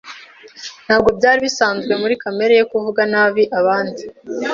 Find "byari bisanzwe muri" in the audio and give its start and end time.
1.17-2.13